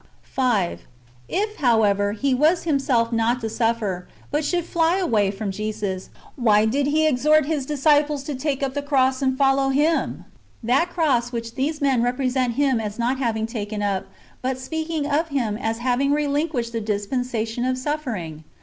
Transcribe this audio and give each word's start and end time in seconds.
5. 0.23 0.87
If, 1.29 1.57
however. 1.57 2.13
He 2.13 2.33
was 2.33 2.63
Himself 2.63 3.11
not 3.11 3.39
to 3.41 3.49
suffer, 3.51 4.07
but 4.31 4.43
should 4.43 4.65
fly 4.65 4.97
away 4.97 5.29
from 5.29 5.51
Jesus, 5.51 6.09
why 6.35 6.65
did 6.65 6.87
He 6.87 7.05
exhort 7.05 7.45
His 7.45 7.67
disciples 7.67 8.23
to 8.23 8.33
take 8.33 8.63
up 8.63 8.73
the 8.73 8.81
cross 8.81 9.21
and 9.21 9.37
follow 9.37 9.69
Him,— 9.69 10.25
that 10.71 10.89
cross 10.89 11.31
which 11.31 11.53
these 11.53 11.81
men 11.81 12.01
represent 12.01 12.53
Him 12.55 12.79
as 12.79 12.97
not 12.97 13.19
having 13.19 13.45
taken 13.45 13.83
up, 13.83 14.05
but 14.41 14.57
[speak 14.57 14.89
of 15.05 15.27
Him] 15.27 15.55
as 15.55 15.77
having 15.77 16.13
relinquished 16.13 16.71
the 16.73 16.81
dispensation 16.81 17.63
of 17.63 17.77
suffering? 17.77 18.43